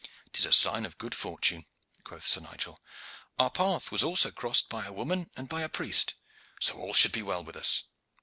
"'Tis 0.33 0.47
a 0.47 0.51
sign 0.51 0.83
of 0.83 0.97
good 0.97 1.13
fortune," 1.13 1.63
quoth 2.03 2.23
Sir 2.25 2.39
Nigel. 2.39 2.79
"Our 3.37 3.51
path 3.51 3.91
was 3.91 4.03
also 4.03 4.31
crossed 4.31 4.67
by 4.67 4.87
a 4.87 4.91
woman 4.91 5.29
and 5.37 5.47
by 5.47 5.61
a 5.61 5.69
priest, 5.69 6.15
so 6.59 6.73
all 6.73 6.95
should 6.95 7.11
be 7.11 7.21
well 7.21 7.43
with 7.43 7.55
us. 7.55 7.83